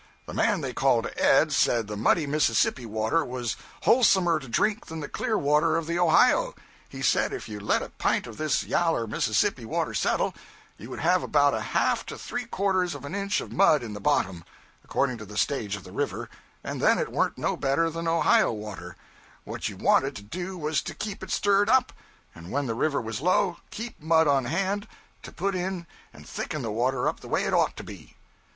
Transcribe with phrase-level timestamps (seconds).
[0.25, 4.99] The man they called Ed said the muddy Mississippi water was wholesomer to drink than
[4.99, 6.55] the clear water of the Ohio;
[6.89, 10.33] he said if you let a pint of this yaller Mississippi water settle,
[10.75, 13.93] you would have about a half to three quarters of an inch of mud in
[13.93, 14.43] the bottom,
[14.83, 16.31] according to the stage of the river,
[16.63, 18.95] and then it warn't no better than Ohio water
[19.43, 21.93] what you wanted to do was to keep it stirred up
[22.33, 24.87] and when the river was low, keep mud on hand
[25.21, 28.15] to put in and thicken the water up the way it ought to be.